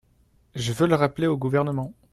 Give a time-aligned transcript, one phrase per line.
[0.55, 1.93] Je veux le rappeler au Gouvernement